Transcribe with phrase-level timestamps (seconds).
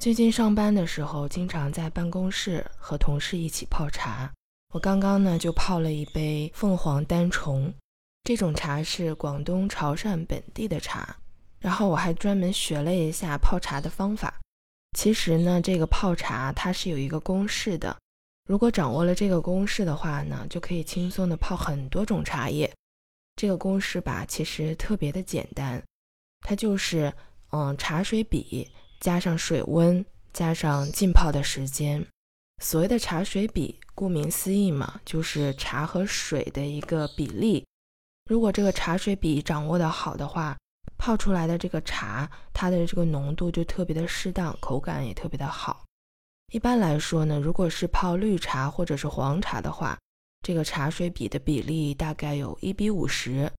[0.00, 4.32] 最近上班的时候，经常在办公室和同事一起泡茶。
[4.72, 7.70] 我刚刚呢就泡了一杯凤凰单丛，
[8.24, 11.14] 这种茶是广东潮汕本地的茶。
[11.58, 14.40] 然后我还专门学了一下泡茶的方法。
[14.96, 17.94] 其实呢，这个泡茶它是有一个公式的，
[18.48, 22.72] 如果掌握了这个公式的话呢，就可以轻松的泡很多种茶叶。
[23.36, 25.82] 这个公式吧，其实特别的简单，
[26.40, 27.12] 它就是
[27.50, 28.66] 嗯茶水比。
[29.00, 32.06] 加上水温，加上浸泡的时间，
[32.62, 37.66] 所谓的茶水比，顾名思义嘛，就是茶和水的一个比例。
[38.28, 40.54] 如果这个茶水比掌握的好的话，
[40.98, 45.82] 泡出来的这个茶，它的这个浓度就特别的适当，口感也特别的好。
[46.52, 49.98] 一般来说呢，如果是泡绿茶或者是黄茶的话，
[50.42, 53.50] 这个茶水比的比例大概有一比五十。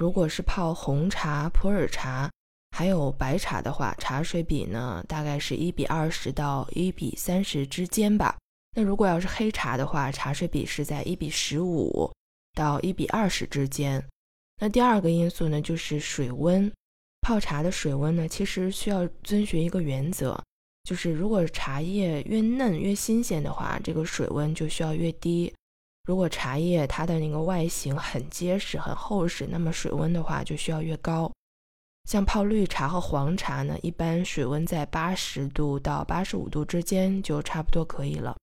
[0.00, 2.28] 如果是泡红茶、普洱茶。
[2.70, 8.36] 还有白茶的话，茶水比呢，大概是一比二十到一比三十之间吧。
[8.74, 12.10] 那如果要是黑茶的话，茶水比是在一比十五
[12.54, 14.02] 到一比二十之间。
[14.60, 16.70] 那第二个因素呢，就是水温。
[17.22, 20.42] 泡茶的水温呢，其实需要遵循一个原则，
[20.84, 25.52] 就是如果茶叶越嫩越新鲜的话，这个水温就需要越低；
[26.04, 31.30] 如果茶叶它的那个外形很结实、很厚实，那么水温的话就需要越高。
[32.10, 38.36] 像泡绿茶和黄茶呢，一般水温在八十度到八十五度之间就差不多可以了。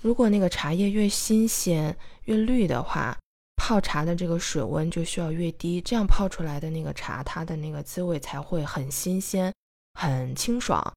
[0.00, 3.16] 如果那个茶叶越新鲜越绿的话，
[3.54, 9.54] 泡茶的这个水温就需要越低，这样泡出来的那个茶，它的那个滋味才会很新鲜、
[9.92, 10.92] 很清爽。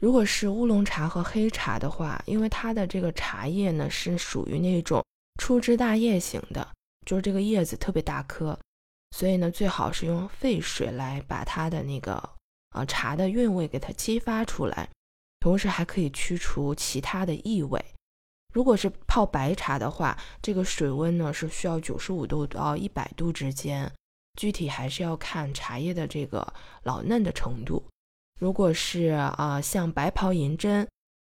[0.00, 5.00] 如果是乌龙茶和黑茶的话，因为它的这个茶叶呢是属于那种
[5.40, 6.66] 粗枝大叶型的，
[7.06, 8.58] 就是这个叶子特别大颗。
[9.16, 12.30] 所以呢，最好是用沸水来把它的那个
[12.70, 14.88] 呃茶的韵味给它激发出来，
[15.40, 17.84] 同时还可以去除其他的异味。
[18.52, 23.92] 如果是泡白茶的话，这个水温呢是需要九十五度到一百度之间，
[24.38, 26.52] 具体还是要看茶叶的这个
[26.82, 27.84] 老嫩的程度。
[28.40, 30.88] 如果是啊像白袍银针，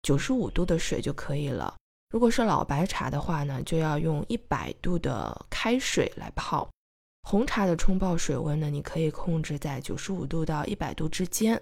[0.03, 1.75] 九十五度的水就可以了。
[2.11, 6.69] 如果是老白茶的话呢，就要用一百度的开水来泡。
[7.23, 11.61] 红茶的冲泡水温呢，你可以控制在九十五度到一百度之间。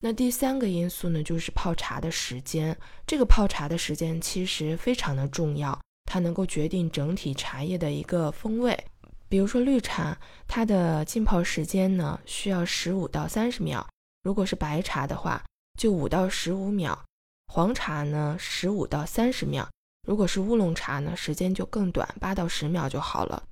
[0.00, 2.76] 那第三个因素呢，就是泡茶的时间。
[3.06, 8.78] 这个泡茶的时间其实非常的重要，它能够决定整体茶叶的一个风味。
[9.28, 10.16] 比如说绿茶，
[10.46, 13.84] 它的浸泡时间呢需要十五到三十秒；
[14.22, 15.42] 如果是白茶的话，
[15.78, 16.94] 就五到十五秒；
[17.52, 19.64] 黄茶呢十五到三十秒；
[20.06, 23.42] 如果是乌龙茶呢，时间就更短，八到十秒就好了。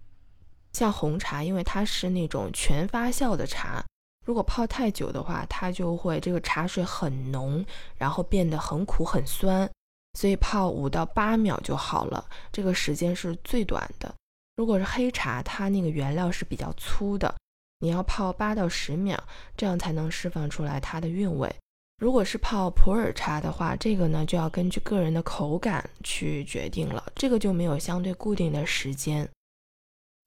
[0.73, 3.85] 像红茶，因为它是那种全发酵的茶，
[4.25, 7.65] 如果泡太久的话，它就会这个茶水很浓，
[7.97, 9.71] 然后变得很苦很酸，
[10.19, 14.15] 所以泡五到八秒就好了，这个时间是最短的。
[14.57, 17.35] 如果是黑茶，它那个原料是比较粗的，
[17.81, 19.19] 你要泡八到十秒，
[19.57, 21.51] 这样才能释放出来它的韵味。
[21.99, 29.29] 如果是泡普洱茶的话，这个呢就要根据个人的口感去决定了，这个就没有相对固定的时间。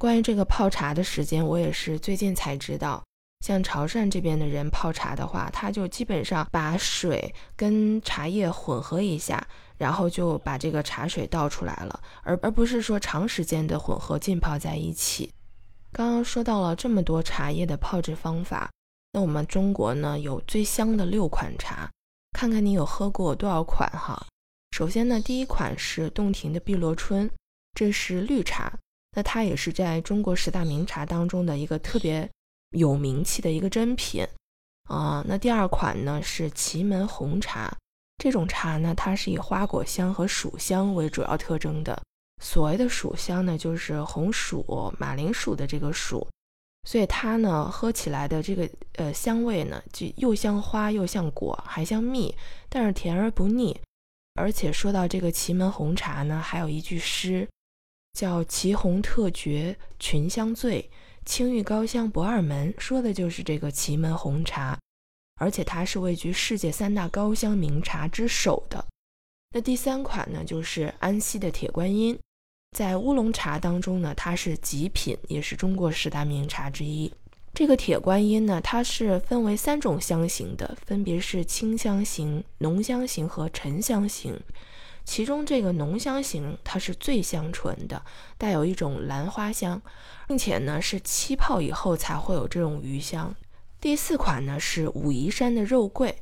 [0.05, 3.03] 关于这个泡茶的时间，我也是最近才知道。
[3.43, 9.47] 像潮汕这边的人泡茶的话，他就基本上把水跟茶叶混合一下，
[9.79, 15.31] 然后就把这个茶水倒出来了，而而不是说长时间的混合浸泡在一起。
[15.91, 18.69] 刚刚说到了这么多茶叶的泡制方法，
[19.11, 21.89] 那我们中国呢有最香的六款茶，
[22.33, 24.23] 看看你有喝过多少款哈。
[24.69, 27.27] 首先呢，第一款是洞庭的碧螺春，
[27.73, 28.71] 这是绿茶。
[29.15, 32.29] 那它也是在中国十大名茶当中的一个特别
[32.71, 34.27] 有名气的一个珍品
[34.89, 35.25] 啊。
[35.27, 37.75] 那第二款呢是祁门红茶，
[38.17, 41.99] 这种茶呢它是以花果香和薯香为主要特征的。
[42.41, 46.27] 所谓的薯香呢，就是红薯、马铃薯的这个薯，
[46.83, 52.35] 所以它呢喝起来的这个呃香味呢，就又像花又像果，还像蜜，
[52.67, 53.79] 但是甜而不腻。
[54.33, 57.47] 而且说到这个祁门红茶呢，还有一句诗。
[58.15, 60.89] 叫祁红特绝群香醉，
[61.25, 64.79] 青玉高香不二门，说的就是这个祁门红茶，
[65.35, 68.85] 而且它是位居世界三大高香名茶之首的。
[69.53, 72.17] 那第三款呢，就是安溪的铁观音，
[72.71, 77.11] 在乌龙茶当中呢，它是极品，也是中国十大名茶之一。
[77.53, 84.39] 这个铁观音呢，它是分为三种香型的，分别是清香型、浓香型和沉香型。
[85.05, 88.03] 其中这个浓香型它是最香醇的，
[88.37, 89.81] 带有一种兰花香，
[90.27, 93.33] 并且呢是气泡以后才会有这种余香。
[93.79, 96.17] 第四款呢是武夷山的肉桂，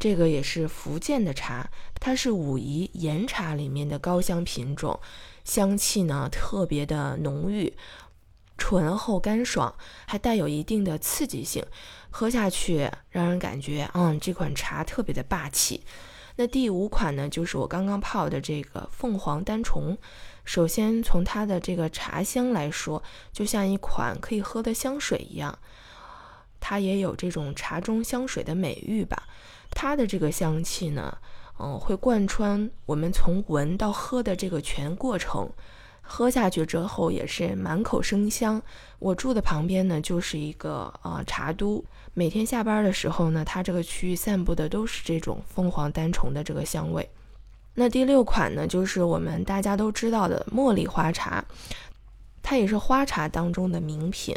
[0.00, 1.70] 这个也是福建的茶，
[2.00, 4.98] 它是武夷岩茶里面的高香品种，
[5.44, 7.72] 香气呢特别的浓郁，
[8.58, 9.72] 醇厚干爽，
[10.06, 11.64] 还带有一定的刺激性，
[12.10, 15.84] 喝下去让人感觉，嗯，这款茶特别的霸气。
[16.36, 19.96] 那第五款呢，就是我刚刚泡的这个凤凰单丛。
[20.44, 23.02] 首先从它的这个茶香来说，
[23.32, 25.58] 就像一款可以喝的香水一样，
[26.60, 29.28] 它也有这种茶中香水的美誉吧。
[29.70, 31.16] 它的这个香气呢，
[31.58, 35.50] 嗯，会贯穿我们从闻到喝的这个全过程，
[36.06, 38.62] 喝下去之后也是满口生香。
[38.98, 47.08] 我住的旁边呢，就是一个呃茶都，每天下班的时候呢，它这个区域散布的都是这种凤凰单丛的这个香味。
[47.74, 51.44] 那第六款呢，就是我们大家都知道的茉莉花茶，
[52.42, 54.36] 它也是花茶当中的名品，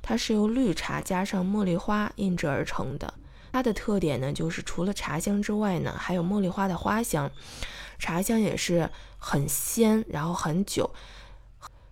[0.00, 3.12] 它是由绿茶加上茉莉花印制而成的。
[3.52, 7.30] 它的特点呢，就是除了茶香之外呢，还有茉莉花的花香，
[7.98, 10.90] 茶香也是很鲜，然后很久。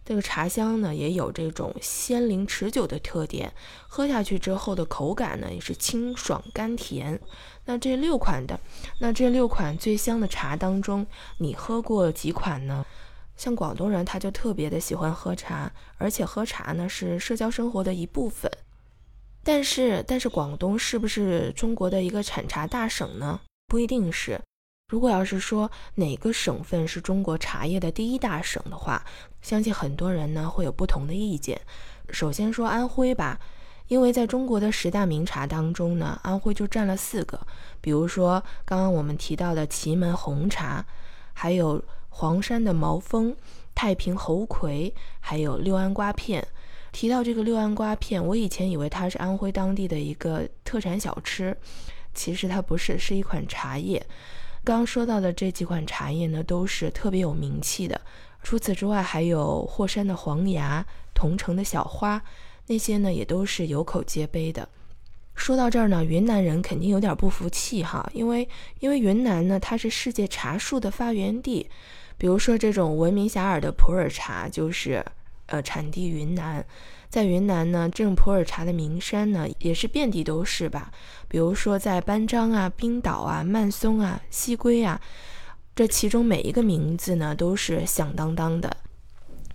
[0.04, 3.52] 这个茶香呢，也有这种鲜灵持久的特点，
[3.88, 7.20] 喝下去之后的口感呢，也是清爽甘甜。
[7.64, 8.60] 那这六款的，
[9.00, 11.04] 那这六款最香的茶当中，
[11.38, 12.86] 你喝过几款呢？
[13.36, 18.48] 像广东人，他就特别的喜欢喝茶，而且喝茶呢是社交生活的一部分。
[19.42, 23.40] 但是，但是广东是不是中国的一个产茶大省呢？
[23.66, 24.40] 不一定是。
[24.88, 29.04] 如果要是说哪个省份是中国茶叶的第一大省的话，
[29.42, 31.60] 相信很多人呢会有不同的意见。
[32.10, 33.40] 首先说安徽吧，
[33.88, 37.44] 因为在中国的十大名茶当中呢，安徽就占了四个。
[37.80, 40.86] 比如说刚刚我们提到的祁门红茶，
[41.32, 43.36] 还有黄山的毛峰、
[43.74, 46.46] 太平猴魁，还有六安瓜片。
[46.92, 51.56] 提到这个六安瓜片，我以前以为它是安徽当地的一个特产小吃，
[52.14, 54.06] 其实它不是，是一款茶叶。
[54.66, 58.00] 刚说到的这几款茶叶呢，都是特别有名气的。
[58.42, 60.84] 除此之外，还有霍山的黄芽、
[61.14, 62.20] 桐城的小花，
[62.66, 64.68] 那些呢也都是有口皆碑的。
[65.36, 68.48] 说到这儿呢，云南人肯定有点不服气哈，因为
[68.80, 71.70] 因为云南呢，它是世界茶树的发源地，
[72.18, 75.04] 比如说这种闻名遐迩的普洱茶，就是。
[75.46, 76.64] 呃，产地云南，
[77.08, 80.90] 在云南呢，这种普洱茶的名山呢，也是遍地都是吧。
[81.28, 85.00] 比如说在班章啊、冰岛啊、曼松啊、西归啊，
[85.74, 88.76] 这其中每一个名字呢，都是响当当的。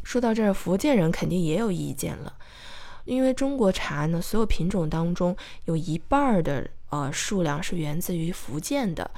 [0.03, 2.33] 说到这儿，福建人肯定也有意见了，
[3.05, 5.35] 因为中国茶呢，所有品种当中
[5.65, 9.11] 有一半的呃数量是源自于福建的。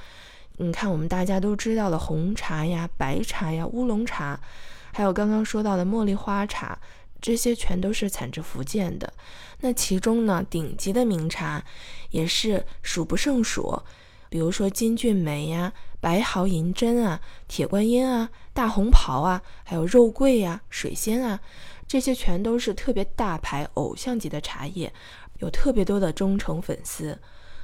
[0.58, 4.40] 你看，我们大家都知道的红茶呀、白茶呀、乌龙茶。
[4.94, 6.80] 还有刚刚说到的茉莉花茶，
[7.20, 9.12] 这些全都是产自福建的。
[9.60, 11.64] 那其中呢，顶级的名茶
[12.12, 13.82] 也是数不胜数，
[14.30, 21.40] 比如说金骏眉呀、白毫银针啊、铁观音啊、大红袍啊，还有肉桂呀、水仙啊，
[21.88, 24.94] 这些全都是特别大牌、偶像级的茶叶，
[25.40, 27.20] 有特别多的忠诚粉丝。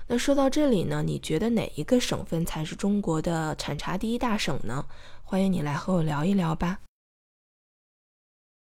[0.07, 4.83] 那说到这里呢，你觉得哪一个省份才是中国的产茶第一大省呢？
[5.23, 6.79] 欢迎你来和我聊一聊吧。